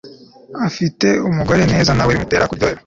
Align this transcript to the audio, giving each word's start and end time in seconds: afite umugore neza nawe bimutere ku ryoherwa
afite 0.67 1.07
umugore 1.29 1.63
neza 1.73 1.91
nawe 1.93 2.11
bimutere 2.13 2.43
ku 2.47 2.55
ryoherwa 2.57 2.79